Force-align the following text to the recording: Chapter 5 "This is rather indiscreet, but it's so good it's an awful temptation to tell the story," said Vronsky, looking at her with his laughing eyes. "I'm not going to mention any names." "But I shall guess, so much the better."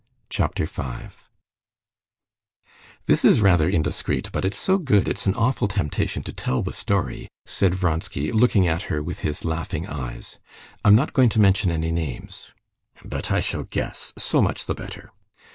Chapter 0.31 0.65
5 0.65 1.29
"This 3.05 3.23
is 3.23 3.39
rather 3.39 3.69
indiscreet, 3.69 4.31
but 4.31 4.43
it's 4.43 4.57
so 4.57 4.79
good 4.79 5.07
it's 5.07 5.27
an 5.27 5.35
awful 5.35 5.67
temptation 5.67 6.23
to 6.23 6.33
tell 6.33 6.63
the 6.63 6.73
story," 6.73 7.27
said 7.45 7.75
Vronsky, 7.75 8.31
looking 8.31 8.67
at 8.67 8.81
her 8.89 9.03
with 9.03 9.19
his 9.19 9.45
laughing 9.45 9.85
eyes. 9.87 10.39
"I'm 10.83 10.95
not 10.95 11.13
going 11.13 11.29
to 11.29 11.39
mention 11.39 11.69
any 11.69 11.91
names." 11.91 12.49
"But 13.05 13.29
I 13.31 13.41
shall 13.41 13.63
guess, 13.63 14.11
so 14.17 14.41
much 14.41 14.65
the 14.65 14.73
better." 14.73 15.11